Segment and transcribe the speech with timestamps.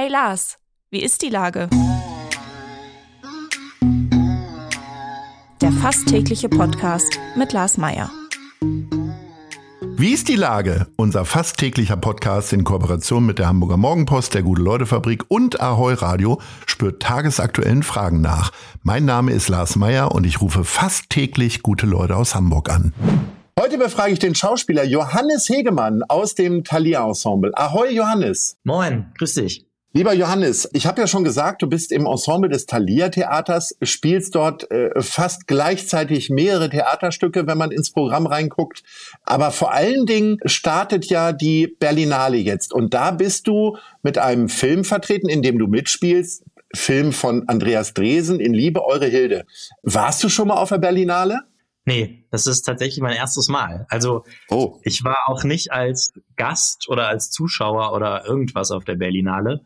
[0.00, 0.58] Hey Lars,
[0.92, 1.68] wie ist die Lage?
[5.60, 8.08] Der fast tägliche Podcast mit Lars Meier.
[9.96, 10.86] Wie ist die Lage?
[10.94, 16.40] Unser fast täglicher Podcast in Kooperation mit der Hamburger Morgenpost, der Gute-Leute-Fabrik und Ahoi Radio
[16.66, 18.52] spürt tagesaktuellen Fragen nach.
[18.84, 22.94] Mein Name ist Lars Meier und ich rufe fast täglich gute Leute aus Hamburg an.
[23.58, 27.50] Heute befrage ich den Schauspieler Johannes Hegemann aus dem Thalia Ensemble.
[27.56, 28.58] Ahoi Johannes.
[28.62, 29.67] Moin, grüß dich.
[29.98, 34.36] Lieber Johannes, ich habe ja schon gesagt, du bist im Ensemble des Thalia Theaters, spielst
[34.36, 38.84] dort äh, fast gleichzeitig mehrere Theaterstücke, wenn man ins Programm reinguckt.
[39.24, 42.72] Aber vor allen Dingen startet ja die Berlinale jetzt.
[42.72, 46.44] Und da bist du mit einem Film vertreten, in dem du mitspielst.
[46.72, 49.46] Film von Andreas Dresen in Liebe, eure Hilde.
[49.82, 51.40] Warst du schon mal auf der Berlinale?
[51.86, 53.84] Nee, das ist tatsächlich mein erstes Mal.
[53.88, 54.78] Also oh.
[54.84, 59.64] ich war auch nicht als Gast oder als Zuschauer oder irgendwas auf der Berlinale.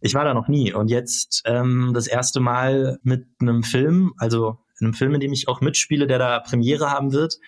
[0.00, 0.72] Ich war da noch nie.
[0.72, 5.48] Und jetzt ähm, das erste Mal mit einem Film, also einem Film, in dem ich
[5.48, 7.38] auch mitspiele, der da Premiere haben wird.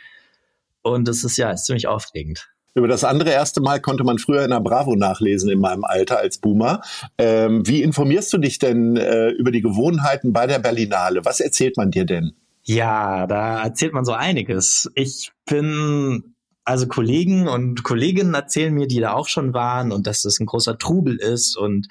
[0.82, 2.50] Und das ist ja ist ziemlich aufregend.
[2.74, 6.18] Über das andere erste Mal konnte man früher in der Bravo nachlesen in meinem Alter
[6.18, 6.82] als Boomer.
[7.18, 11.24] Ähm, wie informierst du dich denn äh, über die Gewohnheiten bei der Berlinale?
[11.24, 12.32] Was erzählt man dir denn?
[12.62, 14.88] Ja, da erzählt man so einiges.
[14.94, 20.22] Ich bin also Kollegen und Kolleginnen erzählen mir, die da auch schon waren und dass
[20.22, 21.88] das ein großer Trubel ist und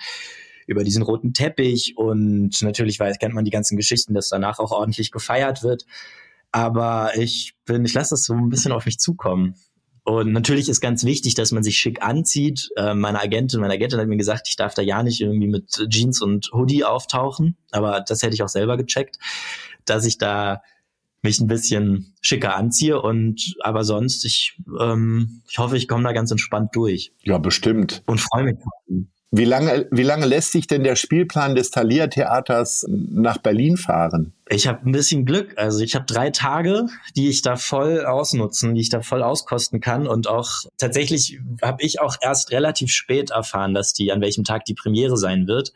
[0.70, 4.72] über diesen roten Teppich und natürlich weiß, kennt man die ganzen Geschichten, dass danach auch
[4.72, 5.86] ordentlich gefeiert wird.
[6.52, 9.56] Aber ich bin, ich lasse das so ein bisschen auf mich zukommen.
[10.04, 12.70] Und natürlich ist ganz wichtig, dass man sich schick anzieht.
[12.78, 15.88] Äh, meine Agentin, meine Agentin hat mir gesagt, ich darf da ja nicht irgendwie mit
[15.90, 17.58] Jeans und Hoodie auftauchen.
[17.72, 19.18] Aber das hätte ich auch selber gecheckt,
[19.86, 20.62] dass ich da
[21.22, 26.14] mich ein bisschen schicker anziehe und aber sonst ich ähm, ich hoffe ich komme da
[26.14, 28.56] ganz entspannt durch ja bestimmt und freue mich
[29.32, 34.34] wie lange, wie lange lässt sich denn der Spielplan des Thalia Theaters nach Berlin fahren?
[34.50, 35.54] Ich habe ein bisschen Glück.
[35.56, 39.82] Also ich habe drei Tage, die ich da voll ausnutzen, die ich da voll auskosten
[39.82, 40.08] kann.
[40.08, 44.66] Und auch tatsächlich habe ich auch erst relativ spät erfahren, dass die, an welchem Tag
[44.66, 45.74] die Premiere sein wird.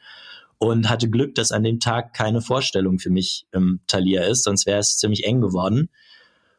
[0.58, 4.66] Und hatte Glück, dass an dem Tag keine Vorstellung für mich im Thalia ist, sonst
[4.66, 5.90] wäre es ziemlich eng geworden.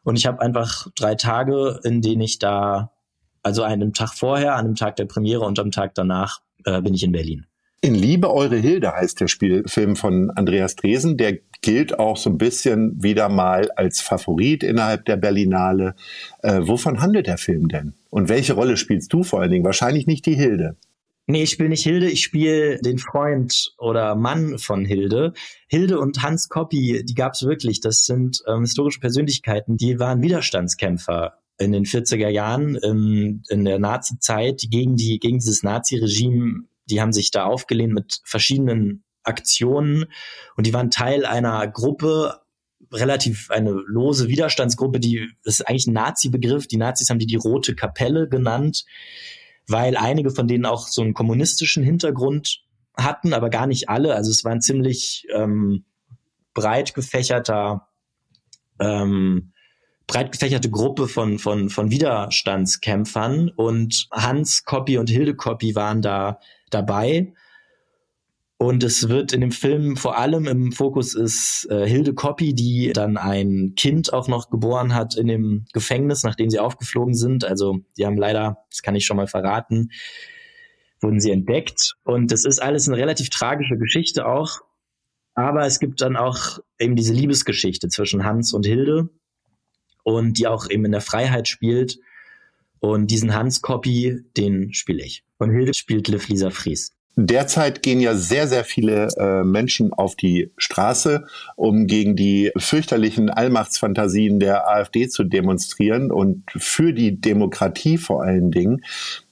[0.05, 2.93] Und ich habe einfach drei Tage, in denen ich da,
[3.45, 6.95] also einen Tag vorher, an dem Tag der Premiere und am Tag danach äh, bin
[6.95, 7.47] ich in Berlin.
[7.81, 11.19] In Liebe eure Hilde heißt der Spielfilm von Andreas Dresen.
[11.19, 15.95] Der gilt auch so ein bisschen wieder mal als Favorit innerhalb der Berlinale.
[16.43, 17.93] Äh, wovon handelt der Film denn?
[18.09, 19.67] Und welche Rolle spielst du vor allen Dingen?
[19.67, 20.77] Wahrscheinlich nicht die Hilde.
[21.27, 25.35] Nee, ich spiele nicht Hilde, ich spiele den Freund oder Mann von Hilde.
[25.69, 27.81] Hilde und Hans Koppi, die gab es wirklich.
[27.81, 33.79] Das sind ähm, historische Persönlichkeiten, die waren Widerstandskämpfer in den 40er Jahren ähm, in der
[33.79, 36.65] Nazi-Zeit gegen die gegen dieses Nazi-Regime.
[36.87, 40.07] Die haben sich da aufgelehnt mit verschiedenen Aktionen
[40.57, 42.41] und die waren Teil einer Gruppe,
[42.93, 46.67] relativ eine lose Widerstandsgruppe, die das ist eigentlich ein Nazi-Begriff.
[46.67, 48.85] Die Nazis haben die die Rote Kapelle genannt,
[49.67, 52.63] weil einige von denen auch so einen kommunistischen Hintergrund
[52.97, 54.15] hatten, aber gar nicht alle.
[54.15, 55.85] Also es war ein ziemlich ähm,
[56.53, 57.89] breit gefächerter
[58.79, 59.54] ähm,
[60.07, 66.41] breit gefächerte Gruppe von, von, von Widerstandskämpfern und Hans Koppi und Hilde Koppi waren da
[66.71, 67.33] dabei.
[68.57, 72.93] Und es wird in dem Film vor allem im Fokus ist äh, Hilde Koppi, die
[72.95, 77.45] dann ein Kind auch noch geboren hat in dem Gefängnis, nachdem sie aufgeflogen sind.
[77.45, 79.91] Also die haben leider, das kann ich schon mal verraten,
[81.01, 81.97] wurden sie entdeckt.
[82.05, 84.61] Und das ist alles eine relativ tragische Geschichte auch.
[85.35, 89.11] Aber es gibt dann auch eben diese Liebesgeschichte zwischen Hans und Hilde
[90.05, 91.99] und die auch eben in der Freiheit spielt.
[92.79, 95.25] Und diesen Hans-Copy, den spiele ich.
[95.39, 96.93] Und Hilde spielt Liv Lisa Fries.
[97.17, 103.31] Derzeit gehen ja sehr, sehr viele äh, Menschen auf die Straße, um gegen die fürchterlichen
[103.31, 108.85] Allmachtsfantasien der AfD zu demonstrieren und für die Demokratie vor allen Dingen.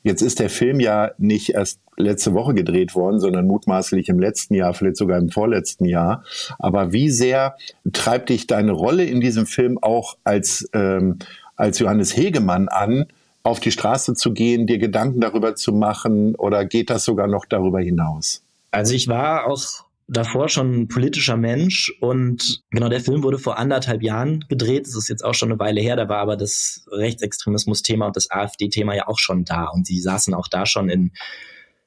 [0.04, 4.54] Jetzt ist der Film ja nicht erst letzte Woche gedreht worden, sondern mutmaßlich im letzten
[4.54, 6.24] Jahr, vielleicht sogar im vorletzten Jahr.
[6.58, 7.56] Aber wie sehr
[7.92, 11.18] treibt dich deine Rolle in diesem Film auch als, ähm,
[11.56, 13.06] als Johannes Hegemann an,
[13.42, 17.44] auf die Straße zu gehen, dir Gedanken darüber zu machen oder geht das sogar noch
[17.44, 18.42] darüber hinaus?
[18.70, 23.58] Also ich war auch davor schon ein politischer Mensch und genau der Film wurde vor
[23.58, 24.86] anderthalb Jahren gedreht.
[24.86, 25.96] Das ist jetzt auch schon eine Weile her.
[25.96, 30.34] Da war aber das Rechtsextremismus-Thema und das AfD-Thema ja auch schon da und sie saßen
[30.34, 31.12] auch da schon in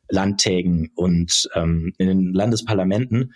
[0.09, 3.33] Landtägen und ähm, in den Landesparlamenten.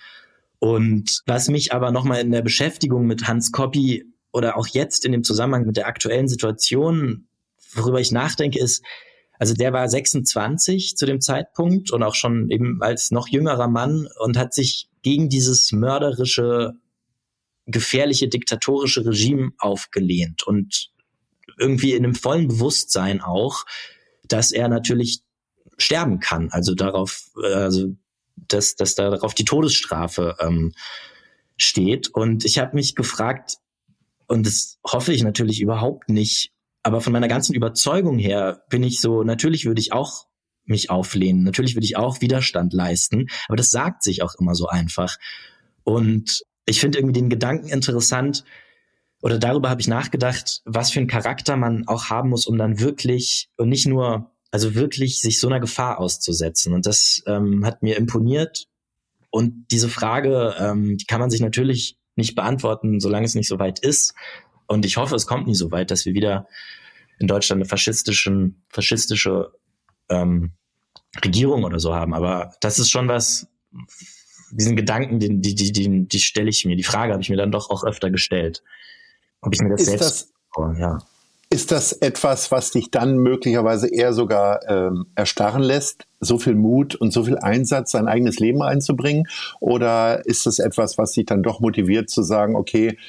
[0.60, 5.12] Und was mich aber nochmal in der Beschäftigung mit Hans Koppi oder auch jetzt in
[5.12, 7.29] dem Zusammenhang mit der aktuellen Situation
[7.74, 8.84] worüber ich nachdenke, ist,
[9.38, 14.08] Also der war 26 zu dem Zeitpunkt und auch schon eben als noch jüngerer Mann
[14.20, 16.74] und hat sich gegen dieses mörderische,
[17.66, 20.92] gefährliche, diktatorische Regime aufgelehnt und
[21.58, 23.66] irgendwie in einem vollen Bewusstsein auch,
[24.28, 25.22] dass er natürlich
[25.78, 26.50] sterben kann.
[26.52, 27.96] Also darauf, also
[28.36, 30.74] dass, dass darauf die Todesstrafe ähm,
[31.58, 32.10] steht.
[32.10, 33.58] Und ich habe mich gefragt,
[34.28, 36.52] und das hoffe ich natürlich überhaupt nicht,
[36.90, 40.26] aber von meiner ganzen Überzeugung her bin ich so, natürlich würde ich auch
[40.66, 44.68] mich auflehnen, natürlich würde ich auch Widerstand leisten, aber das sagt sich auch immer so
[44.68, 45.18] einfach.
[45.84, 48.44] Und ich finde irgendwie den Gedanken interessant,
[49.22, 52.80] oder darüber habe ich nachgedacht, was für einen Charakter man auch haben muss, um dann
[52.80, 56.74] wirklich und nicht nur, also wirklich sich so einer Gefahr auszusetzen.
[56.74, 58.66] Und das ähm, hat mir imponiert.
[59.30, 63.60] Und diese Frage, ähm, die kann man sich natürlich nicht beantworten, solange es nicht so
[63.60, 64.16] weit ist.
[64.68, 66.48] Und ich hoffe, es kommt nie so weit, dass wir wieder
[67.20, 69.52] in Deutschland eine faschistischen, faschistische
[70.10, 70.52] ähm,
[71.24, 72.14] Regierung oder so haben.
[72.14, 73.48] Aber das ist schon was,
[74.52, 77.38] diesen Gedanken, die, die, die, die, die stelle ich mir, die Frage habe ich mir
[77.38, 78.64] dann doch auch öfter gestellt.
[79.42, 80.02] Ob ich mir das ist selbst.
[80.02, 80.98] Das, oh, ja.
[81.52, 86.94] Ist das etwas, was dich dann möglicherweise eher sogar ähm, erstarren lässt, so viel Mut
[86.94, 89.28] und so viel Einsatz, sein eigenes Leben einzubringen?
[89.60, 93.00] Oder ist das etwas, was dich dann doch motiviert zu sagen, okay,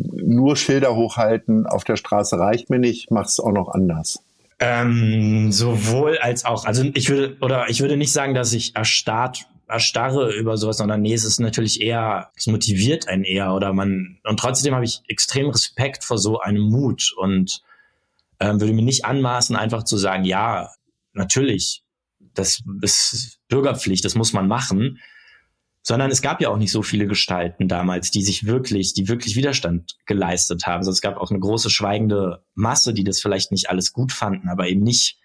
[0.00, 4.22] nur Schilder hochhalten auf der Straße reicht mir nicht, mach's auch noch anders?
[4.58, 6.66] Ähm, sowohl als auch.
[6.66, 11.00] Also ich würde oder ich würde nicht sagen, dass ich erstarrt erstarre über sowas, sondern
[11.00, 15.00] nee, es ist natürlich eher, es motiviert einen eher oder man und trotzdem habe ich
[15.06, 17.62] extrem Respekt vor so einem Mut und
[18.40, 20.70] ähm, würde mir nicht anmaßen, einfach zu sagen, ja,
[21.12, 21.84] natürlich,
[22.34, 24.98] das ist Bürgerpflicht, das muss man machen,
[25.82, 29.36] sondern es gab ja auch nicht so viele Gestalten damals, die sich wirklich, die wirklich
[29.36, 30.78] Widerstand geleistet haben.
[30.78, 34.48] Also es gab auch eine große schweigende Masse, die das vielleicht nicht alles gut fanden,
[34.48, 35.18] aber eben nicht,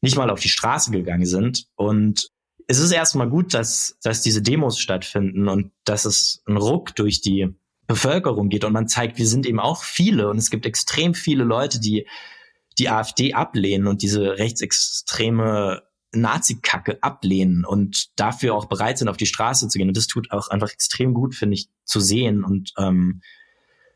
[0.00, 1.66] nicht mal auf die Straße gegangen sind.
[1.76, 2.30] Und
[2.68, 7.20] es ist erstmal gut, dass, dass diese Demos stattfinden und dass es ein Ruck durch
[7.20, 7.54] die
[7.86, 11.44] Bevölkerung geht und man zeigt, wir sind eben auch viele und es gibt extrem viele
[11.44, 12.06] Leute, die
[12.78, 19.26] die AfD ablehnen und diese rechtsextreme Nazi-Kacke ablehnen und dafür auch bereit sind, auf die
[19.26, 19.88] Straße zu gehen.
[19.88, 23.22] Und das tut auch einfach extrem gut, finde ich, zu sehen und ähm,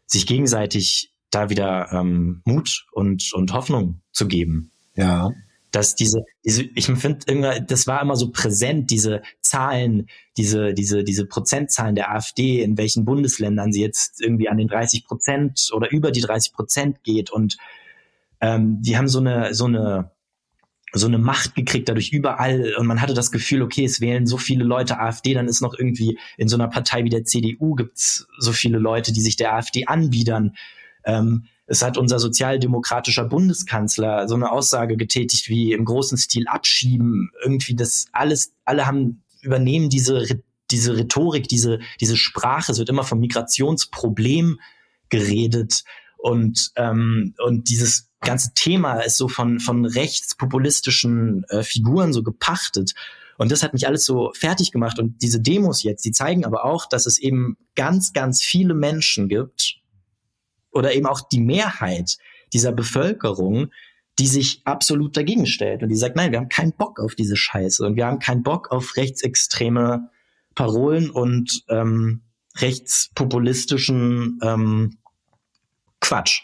[0.06, 4.70] sich gegenseitig da wieder ähm, Mut und, und Hoffnung zu geben.
[4.94, 5.30] Ja
[5.70, 11.26] dass diese, diese ich finde das war immer so präsent, diese Zahlen, diese, diese, diese
[11.26, 16.10] Prozentzahlen der AfD, in welchen Bundesländern sie jetzt irgendwie an den 30 Prozent oder über
[16.10, 17.56] die 30 Prozent geht und
[18.40, 20.10] ähm, die haben so eine, so eine,
[20.92, 24.38] so eine Macht gekriegt dadurch überall und man hatte das Gefühl, okay, es wählen so
[24.38, 28.26] viele Leute AfD, dann ist noch irgendwie in so einer Partei wie der CDU gibt's
[28.38, 30.56] so viele Leute, die sich der AfD anbiedern.
[31.04, 37.30] Ähm, es hat unser sozialdemokratischer Bundeskanzler so eine Aussage getätigt wie im großen Stil abschieben.
[37.44, 40.40] Irgendwie das alles, alle haben, übernehmen diese,
[40.72, 42.72] diese Rhetorik, diese, diese Sprache.
[42.72, 44.58] Es wird immer vom Migrationsproblem
[45.10, 45.84] geredet.
[46.18, 52.94] Und, ähm, und dieses ganze Thema ist so von, von rechtspopulistischen äh, Figuren so gepachtet.
[53.38, 54.98] Und das hat mich alles so fertig gemacht.
[54.98, 59.28] Und diese Demos jetzt, die zeigen aber auch, dass es eben ganz, ganz viele Menschen
[59.28, 59.80] gibt,
[60.72, 62.18] oder eben auch die Mehrheit
[62.52, 63.70] dieser Bevölkerung,
[64.18, 67.36] die sich absolut dagegen stellt und die sagt, nein, wir haben keinen Bock auf diese
[67.36, 70.10] Scheiße und wir haben keinen Bock auf rechtsextreme
[70.54, 72.22] Parolen und ähm,
[72.56, 74.98] rechtspopulistischen ähm,
[76.00, 76.42] Quatsch.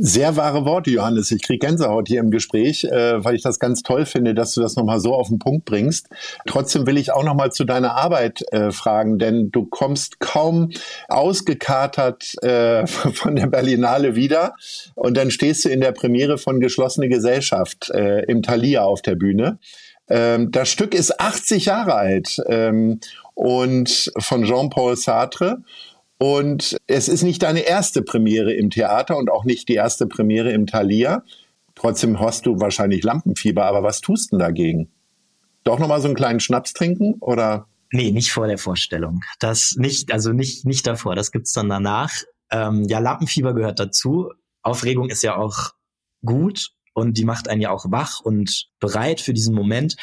[0.00, 1.32] Sehr wahre Worte, Johannes.
[1.32, 4.60] Ich kriege Gänsehaut hier im Gespräch, äh, weil ich das ganz toll finde, dass du
[4.60, 6.06] das nochmal so auf den Punkt bringst.
[6.46, 10.70] Trotzdem will ich auch nochmal zu deiner Arbeit äh, fragen, denn du kommst kaum
[11.08, 14.54] ausgekatert äh, von der Berlinale wieder
[14.94, 19.16] und dann stehst du in der Premiere von Geschlossene Gesellschaft äh, im Thalia auf der
[19.16, 19.58] Bühne.
[20.08, 23.00] Ähm, das Stück ist 80 Jahre alt ähm,
[23.34, 25.58] und von Jean-Paul Sartre
[26.18, 30.52] und es ist nicht deine erste Premiere im Theater und auch nicht die erste Premiere
[30.52, 31.22] im Thalia.
[31.74, 34.90] Trotzdem hast du wahrscheinlich Lampenfieber, aber was tust du dagegen?
[35.62, 37.68] Doch nochmal so einen kleinen Schnaps trinken oder?
[37.92, 39.20] Nee, nicht vor der Vorstellung.
[39.38, 41.14] Das nicht, also nicht, nicht davor.
[41.14, 42.12] Das gibt's dann danach.
[42.50, 44.32] Ähm, ja, Lampenfieber gehört dazu.
[44.62, 45.72] Aufregung ist ja auch
[46.24, 49.96] gut und die macht einen ja auch wach und bereit für diesen Moment.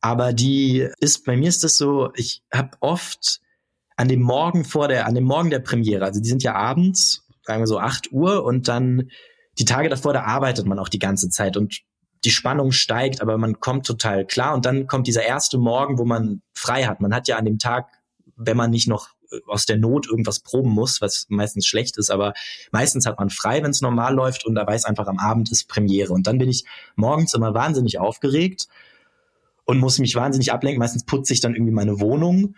[0.00, 3.40] Aber die ist, bei mir ist das so, ich habe oft
[3.98, 7.26] an dem Morgen vor der, an dem Morgen der Premiere, also die sind ja abends,
[7.42, 9.10] sagen wir so acht Uhr und dann
[9.58, 11.80] die Tage davor, da arbeitet man auch die ganze Zeit und
[12.24, 16.04] die Spannung steigt, aber man kommt total klar und dann kommt dieser erste Morgen, wo
[16.04, 17.00] man frei hat.
[17.00, 17.88] Man hat ja an dem Tag
[18.38, 22.10] wenn man nicht noch äh, aus der Not irgendwas proben muss, was meistens schlecht ist,
[22.10, 22.32] aber
[22.70, 25.68] meistens hat man frei, wenn es normal läuft und da weiß einfach am Abend ist
[25.68, 26.12] Premiere.
[26.12, 26.64] Und dann bin ich
[26.96, 28.68] morgens immer wahnsinnig aufgeregt
[29.64, 30.78] und muss mich wahnsinnig ablenken.
[30.78, 32.54] Meistens putze ich dann irgendwie meine Wohnung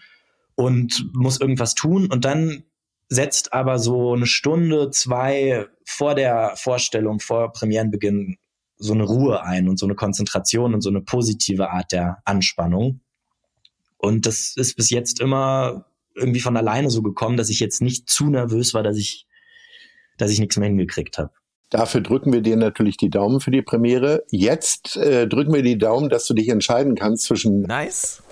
[0.60, 2.64] und muss irgendwas tun und dann
[3.08, 8.36] setzt aber so eine Stunde, zwei vor der Vorstellung, vor Premierenbeginn
[8.76, 13.00] so eine Ruhe ein und so eine Konzentration und so eine positive Art der Anspannung.
[13.96, 18.10] Und das ist bis jetzt immer irgendwie von alleine so gekommen, dass ich jetzt nicht
[18.10, 19.26] zu nervös war, dass ich,
[20.18, 21.30] dass ich nichts mehr hingekriegt habe.
[21.70, 24.24] Dafür drücken wir dir natürlich die Daumen für die Premiere.
[24.30, 28.22] Jetzt äh, drücken wir die Daumen, dass du dich entscheiden kannst zwischen Nice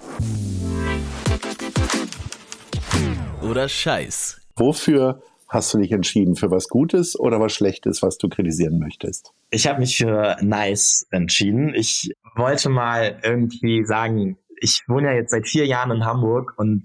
[3.48, 4.40] oder Scheiß.
[4.56, 6.36] Wofür hast du dich entschieden?
[6.36, 9.32] Für was Gutes oder was Schlechtes, was du kritisieren möchtest?
[9.50, 11.74] Ich habe mich für Nice entschieden.
[11.74, 16.84] Ich wollte mal irgendwie sagen, ich wohne ja jetzt seit vier Jahren in Hamburg und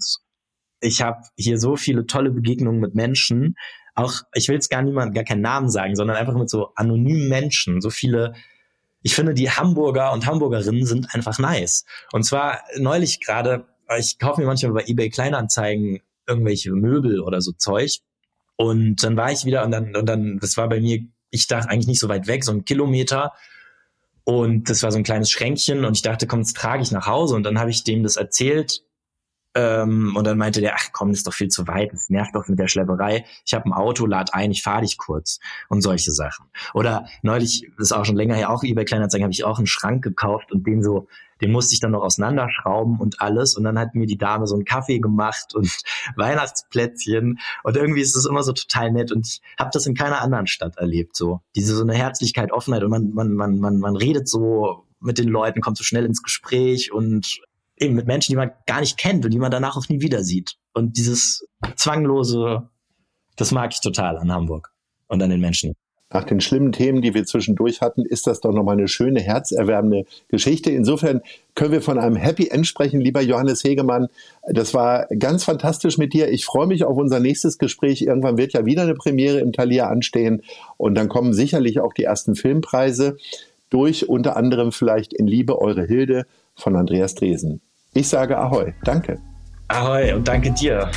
[0.80, 3.56] ich habe hier so viele tolle Begegnungen mit Menschen.
[3.96, 7.30] Auch, ich will jetzt gar niemand, gar keinen Namen sagen, sondern einfach mit so anonymen
[7.30, 7.82] Menschen.
[7.82, 8.34] So viele,
[9.02, 11.86] ich finde, die Hamburger und Hamburgerinnen sind einfach nice.
[12.12, 13.66] Und zwar neulich gerade,
[13.98, 18.00] ich kaufe mir manchmal bei eBay Kleinanzeigen irgendwelche Möbel oder so Zeug.
[18.56, 21.00] Und dann war ich wieder und dann, und dann, das war bei mir,
[21.32, 23.34] ich dachte eigentlich nicht so weit weg, so ein Kilometer.
[24.24, 27.08] Und das war so ein kleines Schränkchen und ich dachte, komm, das trage ich nach
[27.08, 27.36] Hause.
[27.36, 28.84] Und dann habe ich dem das erzählt.
[29.56, 32.36] Ähm, und dann meinte der, ach komm, das ist doch viel zu weit, das nervt
[32.36, 33.26] doch mit der Schlepperei.
[33.46, 36.48] Ich habe ein Auto, lad ein, ich fahre dich kurz und solche Sachen.
[36.74, 39.68] Oder neulich, das ist auch schon länger her, auch eBay Kleinanzeigen, habe ich auch einen
[39.68, 41.08] Schrank gekauft und den so
[41.44, 43.58] den musste ich dann noch auseinanderschrauben und alles.
[43.58, 45.70] Und dann hat mir die Dame so einen Kaffee gemacht und
[46.16, 47.40] Weihnachtsplätzchen.
[47.64, 49.12] Und irgendwie ist es immer so total nett.
[49.12, 51.18] Und ich habe das in keiner anderen Stadt erlebt.
[51.18, 55.18] So diese so eine Herzlichkeit, Offenheit und man man man man man redet so mit
[55.18, 57.42] den Leuten, kommt so schnell ins Gespräch und
[57.84, 60.24] eben mit Menschen, die man gar nicht kennt und die man danach auch nie wieder
[60.24, 60.56] sieht.
[60.74, 62.70] Und dieses zwanglose,
[63.36, 64.72] das mag ich total an Hamburg
[65.08, 65.76] und an den Menschen
[66.14, 70.06] nach den schlimmen Themen, die wir zwischendurch hatten, ist das doch nochmal eine schöne, herzerwärmende
[70.28, 70.72] Geschichte.
[70.72, 71.22] Insofern
[71.56, 74.08] können wir von einem Happy End sprechen, lieber Johannes Hegemann.
[74.48, 76.32] Das war ganz fantastisch mit dir.
[76.32, 78.04] Ich freue mich auf unser nächstes Gespräch.
[78.04, 80.44] Irgendwann wird ja wieder eine Premiere im Thalia anstehen
[80.78, 83.18] und dann kommen sicherlich auch die ersten Filmpreise
[83.70, 87.62] durch, unter anderem vielleicht in Liebe Eure Hilde von Andreas Dresen.
[87.94, 88.74] Ich sage Ahoi.
[88.84, 89.20] Danke.
[89.68, 90.90] Ahoi und danke dir.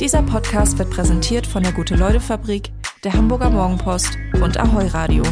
[0.00, 2.72] Dieser Podcast wird präsentiert von der Gute-Leute-Fabrik,
[3.04, 5.22] der Hamburger Morgenpost und Ahoi Radio.